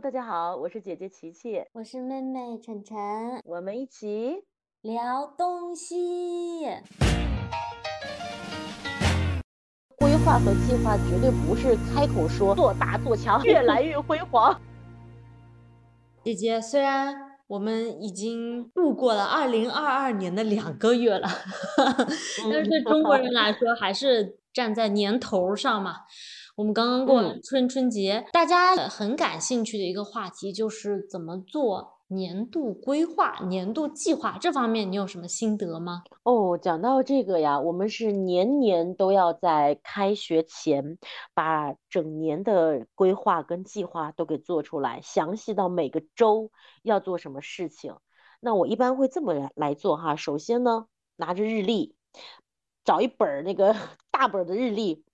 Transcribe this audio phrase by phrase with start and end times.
[0.00, 2.96] Hello，大家好，我是姐姐琪琪，我是妹妹晨晨，
[3.44, 4.44] 我们一起
[4.82, 6.66] 聊东西。
[9.96, 14.60] 规划和计划绝对不是开口说做大做强， 越来越辉煌。
[16.22, 21.28] 姐姐，虽然我们已经度过了二零二二年的两个月了，
[22.50, 25.96] 但是对中国人来说，还是站在年头上嘛。
[26.56, 34.38] 我们刚刚过春春节，大家很感兴趣的一个话题就是怎么做年度规划、年度计划。
[34.40, 36.02] 这方面你有什么心得吗？
[36.22, 40.98] 哦，讲到这个呀，我们是年年都要在开学前
[41.34, 46.50] 把整年的规划跟计划都给做出来，详细到每个周
[46.82, 47.94] 要做什么事情。
[48.40, 50.16] 那我一般会这么来来做哈。
[50.16, 51.94] 首先呢，拿着日历，
[52.84, 53.76] 找一本那个
[54.10, 55.04] 大本的日历，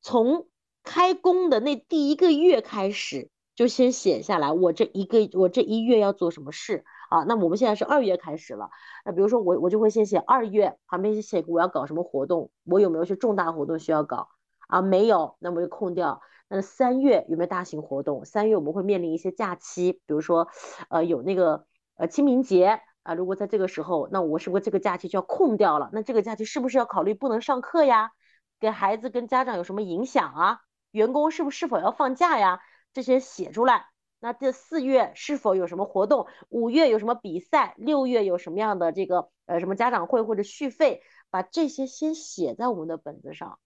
[0.00, 0.46] 从
[0.84, 7.24] 开工的那第一个月开始，就先写下来，我这一个我这一月要做什么事啊？
[7.24, 8.70] 那我们现在是二月开始了，
[9.04, 14.28] 那比如说我我就会先写二月，旁边写我要搞什么活动，我有没有些重大活动需要搞
[14.68, 14.80] 啊？
[14.80, 16.22] 没有，那么就空掉。
[16.48, 18.24] 那三月有没有大型活动？
[18.24, 20.48] 三月我们会面临一些假期，比如说
[20.88, 21.64] 呃有那个
[21.96, 25.90] 呃清明节啊，如果在这个时候，那我是不是这个假期就要空掉了？
[25.92, 28.12] 那这个假期是不是要考虑不能上课呀？
[28.60, 30.60] 给孩子跟家长有什么影响啊？
[30.90, 32.60] 员工是不是是否要放假呀？
[32.92, 33.86] 这些写出来。
[34.20, 36.28] 那这四月是否有什么活动？
[36.48, 37.74] 五月有什么比赛？
[37.76, 41.02] 六月有什么样的这个呃什么家长会或者续费？
[41.28, 43.58] 把这些先写在我们的本子上。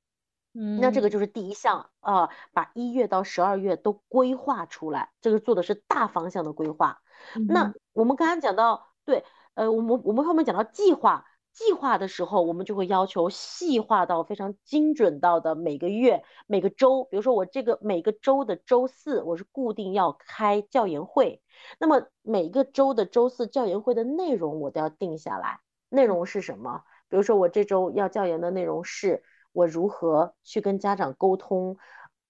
[0.55, 5.11] 嗯，那这个就是第一项啊，把一月到十二月都规划出来。
[5.21, 7.01] 这个做的是大方向的规划。
[7.49, 11.27] 那我们刚刚讲到，对，呃，我们我们后面讲到计划。
[11.57, 17.05] 计划的时候，我们就会要求细化到非常精准到的每个月、每个周。
[17.05, 21.43] 比如说，我这个每个周的周四，我是固定要开教研会。
[21.81, 25.61] 那么每个周的周四教研会的内容，我都要定下来。
[25.89, 26.83] 内容是什么？
[27.09, 29.23] 比如说，我这周要教研的内容是，
[29.53, 31.79] 我如何去跟家长沟通，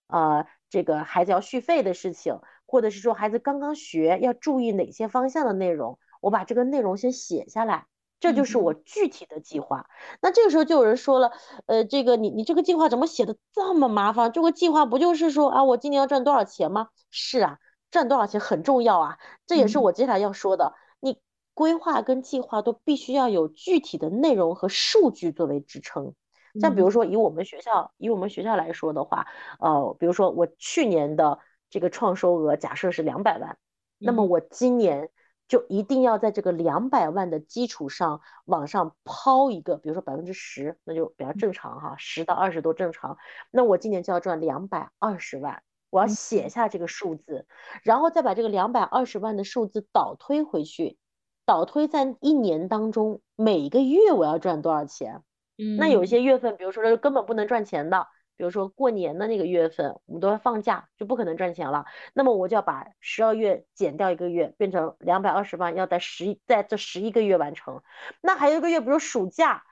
[0.06, 7.88] 呃，这个孩子要续费的事情，或者是说孩子刚刚学要注意哪些方向的内容，我把这个内容先写下来。
[8.18, 9.86] 这就是我具体的计划。
[10.22, 11.32] 那这个时候就有人说了，
[11.66, 14.32] 呃，这个你你这个计划怎么写的这么麻烦？
[14.32, 16.88] 这个计划不就是说啊，我今年要赚多少钱吗？
[17.10, 17.58] 是啊，
[17.90, 19.18] 赚多少钱很重要啊。
[19.46, 20.74] 这也是我接下来要说的。
[21.00, 21.20] 你
[21.52, 26.14] 规划跟计划都必须要有具体的内容和数据作为支撑。
[26.58, 29.26] 像比如说以我们学校以我们学校来说的话，
[29.60, 31.38] 呃，比如说我去年的
[31.68, 33.58] 这个创收额假设是两百万，
[33.98, 35.10] 那么我今年。
[35.48, 43.16] 就一定要在这个两百万的基础上往上抛一个，比如说百分之十，那就比较正常哈，十到二十都正常。
[43.50, 47.46] 那我今年就要赚两百二十万，我要写下这个数字，
[47.82, 50.98] 然后再把这个两百二十万的数字倒推回去，
[51.44, 55.22] 倒推在一年当中每个月我要赚多少钱。
[55.58, 58.08] 嗯，那有一些月份，比如说根本不能赚钱的。
[58.36, 61.86] 比如说过年的那个月份，我们都要放假，就不可能赚钱了。
[62.12, 67.82] 那么我就要把十二月减掉一个月，变成两百二十万，要在十在这十一个月完成。
[68.20, 69.64] 那还有一个月，比如暑假，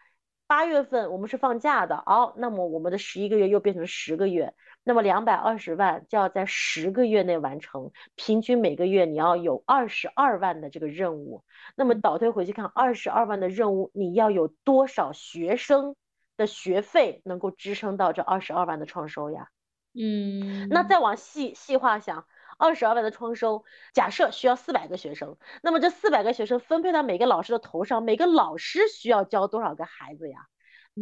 [0.46, 11.44] 八月份我们是放假的，哦，那么我们的十一个月又变成十个月，那么两百二十万就要在十个月内完成，平均每个月你要有二十二万的这个任务。
[11.76, 15.96] 那么倒推回去看，二十二万的任务，你要有多少学生？
[16.36, 19.48] 的学费能够支撑到这二十二万的创收呀？
[19.94, 22.26] 嗯，那再往细细化想，
[22.58, 30.48] 二十二万的创收，假设需要四百个学生，那么这四百个学生分配到每个老师的头上，每个老师需要教多少个孩子呀？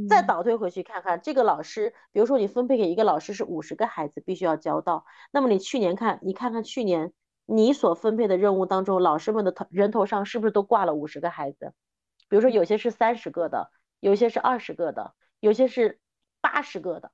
[0.09, 7.13] 再倒推回去看看，这个老师，比如说你分配给一个老师是五十个孩子，必须要教到，那么你去年看，你看看去年
[7.45, 11.75] 你所分配的任务当中，老师们的头人头上是不是都挂了五十个孩子？
[12.29, 13.71] 比如说有些是三十个的，
[14.01, 15.15] 有些是二十个的。
[15.43, 15.99] 有些是
[16.41, 17.11] 八十个的，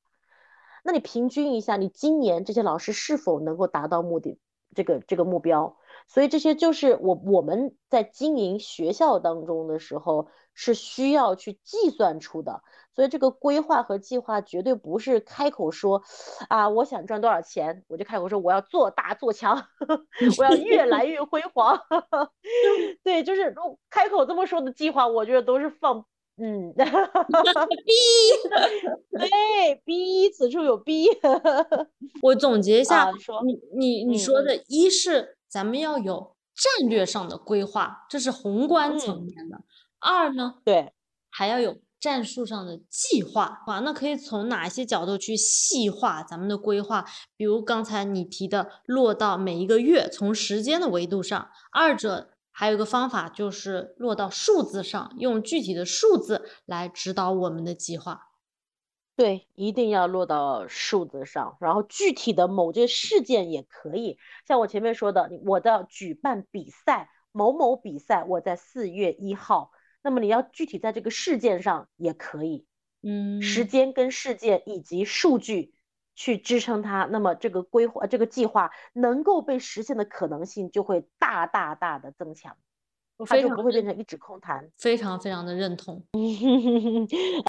[0.84, 4.39] 那你平均一下，你今年这些老师是否能够达到目的
[4.75, 5.78] 这个这个目标？
[6.07, 12.63] 所以这些就是我我们在经营学校当中的时候是需要去计算出的。
[12.95, 16.03] 所以这个规划和计划绝对不是开口说
[16.48, 19.69] 啊，我想赚多少钱，我就开口说我要做大做强，
[20.39, 21.81] 我要越来越辉煌。
[23.03, 23.54] 对，就是
[23.89, 26.04] 开口这么说的计划，我觉得都是放。
[26.40, 27.92] 嗯， 逼，
[29.10, 31.08] 对，逼，此处有逼。
[32.22, 33.10] 我总结一下，
[33.44, 39.58] 你你你说的，一是咱们要有战略上的规划，这是宏观层面的；
[39.98, 40.92] 二呢，对，
[41.30, 47.04] 还要有战术上的计划，哇，那可以从哪些角度去细化咱们的规划？
[47.36, 58.33] 比如刚才你提的，落到每一个月，从时间的维度上；二者还有一个方法就是落到数字上，用具体的数字来指导我们的计划。
[59.15, 69.71] 对，一定要落到数字上，然后具体的某件事件也可以，像我前面说的，我的举办比赛，某某比赛，我在四月一号，
[70.03, 72.66] 那么你要具体在这个事件上也可以，
[73.05, 75.75] 嗯，时间跟事件以及数据
[76.18, 82.56] 去支撑它，那么这个规划这个计划能够被实现的可能性就会大大大的增强，
[83.24, 86.03] 它就不会变成一纸空谈，非常非常的认同。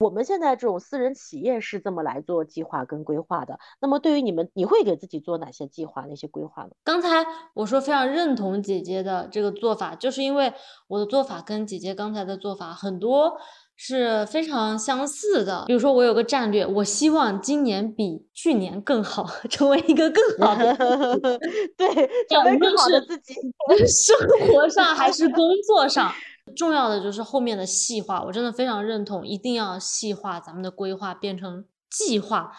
[0.00, 3.58] 我们现在这种私人企业是这么来做计划跟规划的。
[3.80, 6.70] 那么对于你们，你会给自己做哪些计划、哪些规划呢？
[6.82, 7.24] 刚才
[7.54, 10.52] 我说非常认同姐姐的这个做法，就是因为
[10.88, 13.40] 我的做法跟姐姐刚才的做法很多
[13.80, 15.64] 是非常相似的。
[15.68, 20.74] 比如说，我有个战略，我希望今年比去年更好， 成为一个更好的，
[21.78, 21.88] 对，
[22.28, 23.34] 成为更好的自己，
[23.86, 24.16] 生
[24.48, 26.12] 活上还是工作上。
[26.56, 32.50] 重要的就是后面的细化，我真的非常认同，一定要细化咱们的规划变成计划，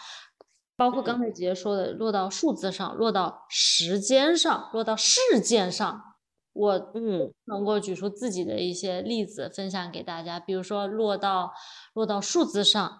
[0.74, 6.09] 包括刚才姐姐说的，落到数字上，落到时间上，落到事件上，
[6.52, 11.52] 我嗯能够举出自己的一些例子分享给大家，比如说落到
[11.94, 12.98] 落到数字上，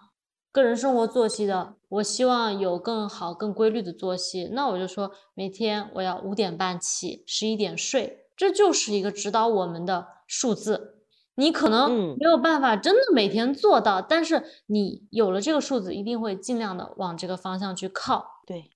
[0.51, 10.07] 个人生活作息的，我希望有更好更规律的作息，那我就说每天我要五点半起，十一点睡，这就是一个指导我们的。
[10.33, 11.03] 数字，
[11.35, 18.25] 你可能没有办法真的每天做到，但是你有了这个数字，一定会尽量的往这个方向去靠。
[18.47, 18.71] 对，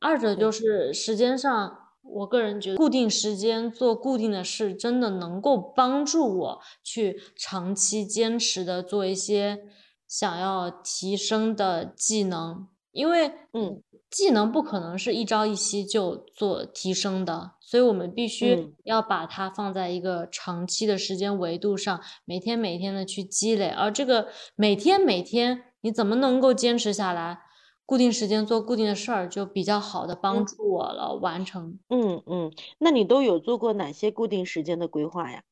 [0.00, 9.64] 二者就是时间上，我个人觉得固定时间做固定的事，真的能够帮助我去长期坚持的做一些
[10.06, 13.82] 想要提升的技能，因为嗯。
[14.10, 23.70] 技能不可能是一朝一夕就做提升的，所以我们必须要把它放在一个长期的时间维度上，每天每天的去积累。
[23.70, 27.40] 而这个每天每天你怎么能够坚持下来？
[27.86, 31.78] 固定时间做固定的事儿，就比较好的帮助我了完成。
[31.88, 35.42] 嗯嗯，那你都有做过哪些固定时间的规划呀？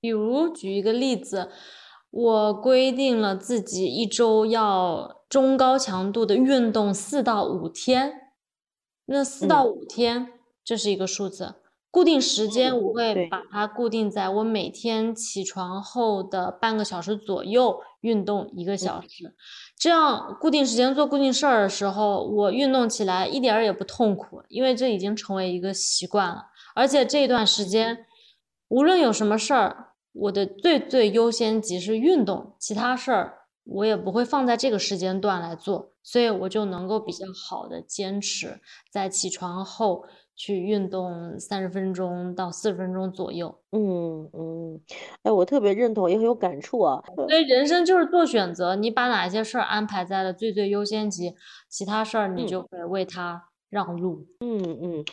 [0.00, 1.50] 比如举一个例子。
[2.14, 8.34] 我规定了自己一周要中高强度的运动四到五天，
[9.06, 11.54] 那四到五天这是一个数字，
[11.90, 19.34] 固定时间我会把它固定在我每天起床后的半个小时左右运动一个小时，
[19.76, 26.44] 这样固定时间做固定事儿的时候，我运动起来一点儿也不痛苦，因为这已经成为一个习惯了，
[26.74, 28.06] 而且这段时间
[28.68, 29.88] 无论有什么事儿。
[30.14, 38.60] 我的最最优先级是运动，其他事儿我也不会放在这个时间段来做，所以我就能够比较好的坚持
[38.92, 43.58] 在起床后去运动三十分钟到四十分钟左右。
[43.70, 44.80] 嗯嗯，
[45.22, 47.02] 哎，我特别认同，也很有感触啊。
[47.28, 51.34] 所以人生就是做选择，你把哪些事儿安排在了最最优先级，
[51.68, 54.26] 其他事儿你就会为他让路。
[54.40, 55.04] 嗯嗯。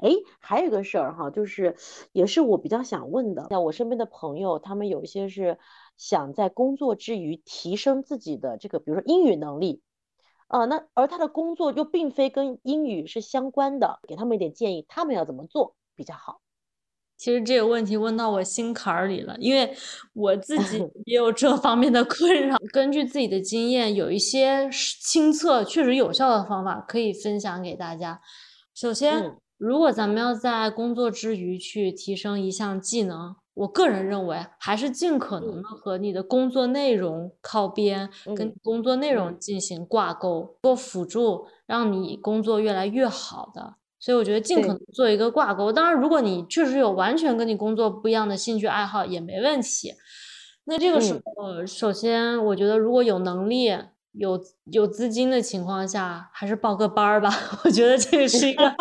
[0.00, 1.74] 哎，还有个事儿哈，就是
[2.12, 5.58] 也是我比较想问的，像我身边的朋友，他们有一些是
[5.96, 9.82] 想在工作之余提升自己的这个，比如说英语能力，
[10.48, 16.40] 呃，那而他的工作又并非跟英语是相关的，给他们一点建议，他们要怎么做比较好？
[17.16, 19.74] 其实这个问题问到我心坎儿里了，因为
[20.14, 22.56] 我自己 也有这方面的困扰。
[22.72, 24.68] 根据自己的经验，有一些
[25.02, 28.20] 亲测确实有效的方法可以分享给大家。
[28.74, 29.36] 首先。
[29.58, 43.74] 如果咱们要在工作之余去提升一项技能，我个人认为还是尽可能的和你的工作内容靠边，跟工作内容进行挂钩，做辅助，让你工作越来越好的。
[44.00, 45.72] 所以我觉得尽可能做一个挂钩。
[45.72, 49.92] 当然，如果你确实有完全跟你工作不一样的兴趣爱好也没问题。
[50.64, 53.76] 那这个时候，首先我觉得如果有能力。
[54.12, 54.40] 有
[54.72, 57.30] 有资金的情况下，还是报个班儿吧。
[57.64, 58.64] 我觉得这个是一个，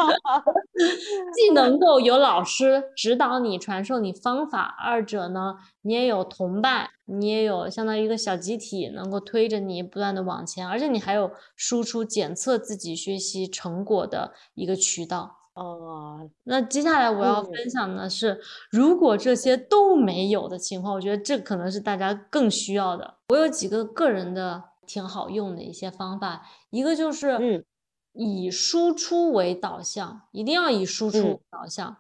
[1.34, 15.36] 既能够有老师指导你、传授你方法，二者呢，你也有同伴，你也有相当于一个小集体，能够推着你不断的往前，而且你还有输出检测自己学习成果的一个渠道。
[15.54, 18.40] 哦，那接下来我要分享的是，
[18.72, 23.16] 如果这些都没有的情况，我觉得这可能是大家更需要的。
[23.30, 24.64] 我有几个个人的。
[24.88, 27.68] 挺好用的一些方法，一个就是
[28.14, 31.98] 以输出为导向，一定要以输出为导向，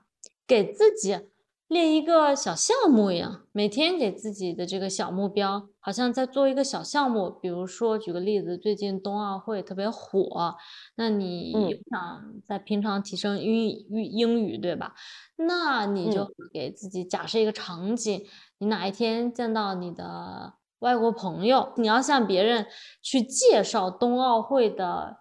[0.48, 1.20] 给自己
[1.67, 7.29] 列一个小项目一样，每天给自己的这个小目标，好像在做一个小项目。
[7.29, 10.56] 比如说，举个例子，最近冬奥会特别火，
[10.96, 14.96] 那你想在平常提升英语英语，对吧？
[15.36, 18.25] 那你就给自己假设一个场景，
[18.60, 22.68] 你哪一天见到你的外国朋友，你要向别人
[23.02, 25.18] 去介绍冬奥会的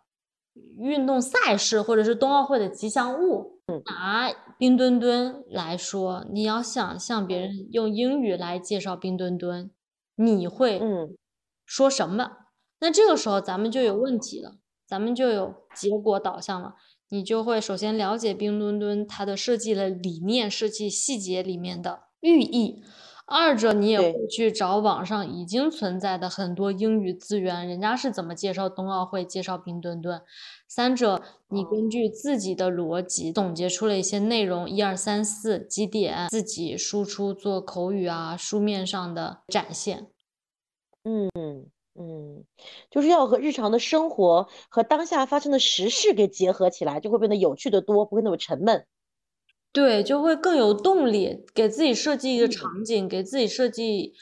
[0.79, 3.61] 运动赛事，或者是冬奥会的吉祥物。
[3.87, 9.71] 拿冰墩墩来说，你要想向别人用英语来介绍冰墩墩，
[10.15, 10.81] 你会
[11.65, 12.31] 说什么？
[12.79, 16.75] 那这个时候咱们就有问题了，咱们就有结果导向了。
[17.09, 22.83] 你就会首先了解冰墩墩它的设计的理念、设计细节里面的寓意。
[23.29, 30.23] 二者，你也会去找网上已经存在的很多英语资源，人家是怎么介绍冬奥会、介绍冰墩墩。
[30.69, 40.07] 三者，你根据自己的逻辑总结出了一些内容，一二三四几点，自己输出做口语啊，书面上的展现。
[41.03, 41.29] 嗯
[41.99, 42.45] 嗯，
[42.91, 48.87] 就是要和日常的生活和当下发生的时事给结合起来，就会变得有趣的多，不会那么沉闷。
[49.77, 54.15] 对，就会更有动力，给自己设计一个场景，给自己设计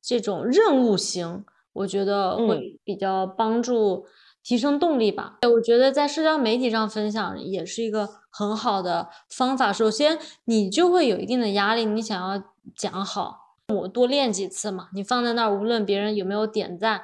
[0.00, 4.06] 这种任务型，我觉得会比较帮助
[4.44, 5.38] 提升动力吧。
[5.42, 9.72] 我觉得在社交媒体上分享也是一个很好的方法。
[9.72, 12.44] 首先，你就会有一定的压力，你想要
[12.76, 14.90] 讲好，我多练几次嘛。
[14.94, 17.02] 你放在那儿，无论别人有没有点赞。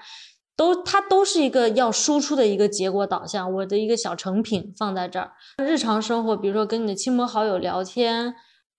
[0.56, 3.52] 都，它都是一个要输出的一个结果导向。
[3.52, 8.34] 我的一个小成品放在这儿，日常生活，比如说跟你的亲朋好友聊天，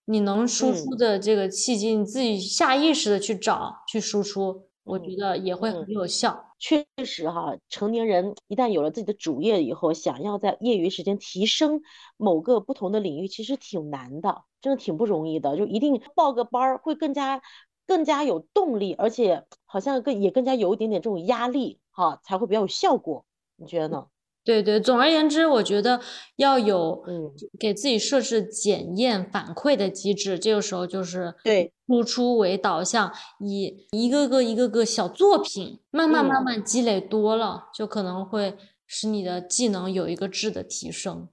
[0.06, 6.44] 你能输出的这个契机，你自己下意识的去找去输出，我觉得也会很有效。
[6.60, 11.82] 确实哈，成年人一旦有了自己的主业以后，想要在业余时间提升
[12.18, 15.56] 某个不同的领域，其实挺难的，真的挺不容易的。
[15.56, 17.40] 就一定报个班儿，会更加。
[17.88, 23.26] 更加有动力，而且好像更也更加有一点点这种压力，哈，才会比较有效果。
[23.56, 24.06] 你觉得呢？
[24.44, 26.00] 对对，总而言之，我觉得
[26.38, 30.40] 要有嗯，给自己设置检验反馈的机制。
[30.40, 41.28] 这个时候就是对输出为导向，以一个个一个个小作品，慢慢慢慢积累多了，就可能会使你的技能有一个质的提升。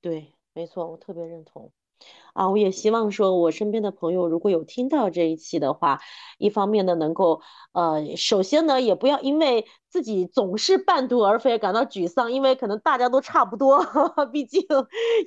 [0.00, 1.70] 对，没错，我特别认同。
[2.32, 6.00] 啊，我也希望说，我身边的朋友如果有听到这一期的话，
[6.38, 7.42] 一方面呢，能够
[7.72, 13.84] 呃，首先呢，也不要因为自己总是半途而废感到沮丧，因为可能大家都差不多，
[14.32, 14.64] 毕竟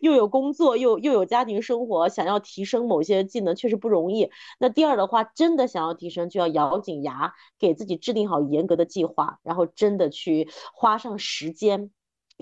[0.01, 4.29] 又有工作又又有家庭生活，想要提升某些技能确实不容易。
[4.57, 11.91] 那第二的话，真的想要提升，就要咬紧牙，给自己制定好严格的计划，然后真的去花上时间。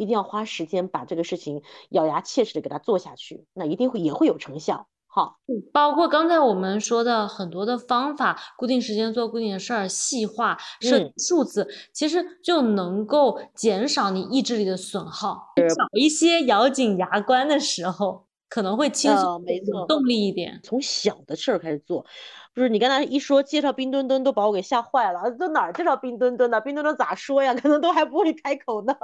[0.01, 4.87] 一定要花时间把这个事情咬牙切齿的给它做下去，那一定会也会有成效。
[5.05, 5.37] 好，
[5.73, 15.49] 包括刚才我们说的很多的方法，固定时间做固定的事儿，细化设数字，其实就能够减少你意志力的损耗。
[15.57, 20.61] 少一些咬紧牙关的时候，可能会轻松，没错，动力一点。
[20.63, 22.05] 从小的事儿开始做，
[22.55, 25.29] 不是你刚才一说介绍冰墩墩，都把我给吓坏了。
[25.31, 26.61] 都哪儿介绍冰墩墩呢？
[26.61, 27.53] 冰墩墩咋说呀？
[27.61, 28.95] 可能都还不会开口呢。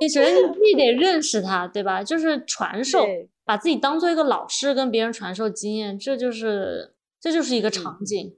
[0.00, 2.02] 你首先你自己得认识他，对吧？
[2.02, 3.06] 就是传授，
[3.44, 8.36] 把自己当做一个老师，跟别人传授经验，这就是这就是一个场景。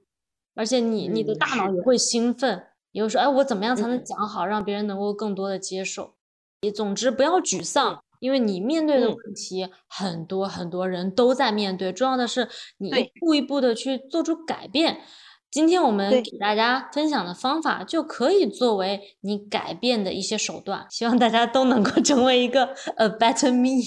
[0.55, 6.15] 而且你你的大脑也会兴奋，也会说，哎，我怎么样才能讲好，让别人能够更多的接受？
[6.61, 11.93] 你总之不要沮丧，因为你面对的问题很多，很多人都在面对。
[11.93, 15.01] 重要的是你一步一步的去做出改变。
[15.49, 20.85] 今天我们给大家分享的方法，就可以作为你改变的一些手段。
[20.89, 22.65] 希望大家都能够 成为一个
[22.97, 23.81] a better me。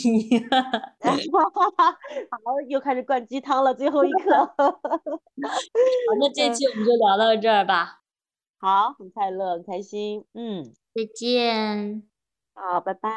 [1.03, 1.17] 好，
[2.69, 4.35] 又开始灌鸡汤了，最后一刻。
[4.57, 4.81] 好，
[6.19, 8.01] 那这期我们就聊到这儿吧。
[8.59, 10.25] 好，很快乐，很开心。
[10.35, 10.65] 嗯，
[10.95, 12.03] 再见。
[12.55, 13.11] 好，拜拜。